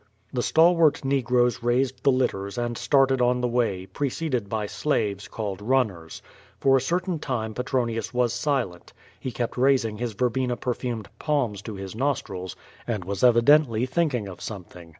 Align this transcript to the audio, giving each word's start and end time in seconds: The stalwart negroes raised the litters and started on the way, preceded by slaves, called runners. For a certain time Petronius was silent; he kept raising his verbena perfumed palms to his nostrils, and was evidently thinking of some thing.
The 0.33 0.41
stalwart 0.41 1.05
negroes 1.05 1.61
raised 1.61 2.01
the 2.01 2.11
litters 2.11 2.57
and 2.57 2.75
started 2.75 3.21
on 3.21 3.39
the 3.41 3.47
way, 3.47 3.85
preceded 3.85 4.49
by 4.49 4.65
slaves, 4.65 5.27
called 5.27 5.61
runners. 5.61 6.23
For 6.59 6.75
a 6.75 6.81
certain 6.81 7.19
time 7.19 7.53
Petronius 7.53 8.11
was 8.11 8.33
silent; 8.33 8.93
he 9.19 9.31
kept 9.31 9.57
raising 9.57 9.99
his 9.99 10.13
verbena 10.13 10.57
perfumed 10.57 11.07
palms 11.19 11.61
to 11.61 11.75
his 11.75 11.93
nostrils, 11.93 12.55
and 12.87 13.05
was 13.05 13.23
evidently 13.23 13.85
thinking 13.85 14.27
of 14.27 14.41
some 14.41 14.63
thing. 14.63 14.89